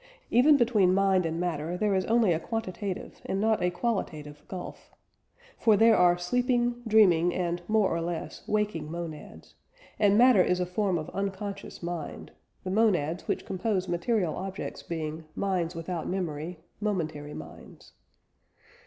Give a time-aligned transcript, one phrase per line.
[0.31, 4.95] Even between mind and matter there is only a quantitative and not a qualitative gulf.
[5.59, 9.53] For there are sleeping, dreaming, and more or less waking monads;
[9.99, 12.31] and matter is a form of unconscious mind;
[12.63, 17.93] the monads which compose material objects being "minds without memory," "momentary minds."